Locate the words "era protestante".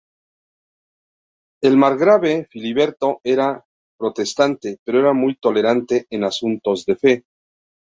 3.23-4.79